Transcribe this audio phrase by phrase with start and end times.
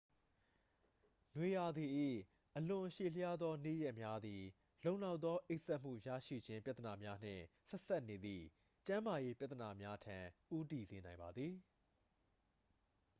[1.35, 1.85] နွေရာသီ၏
[2.57, 4.41] အလွန်ရှည်လျားသောနေ့ရက်များသည်
[4.85, 8.45] လုံလောက်သောအိပ်စက်မှုရရှိခြင်းပြဿနာများနှင့် ဆက်စပ်နေသည့်
[8.87, 10.17] ကျန်းမာရေးပြဿနာများထံ
[10.55, 11.55] ဦးတည်စေနိုင်ပါသည်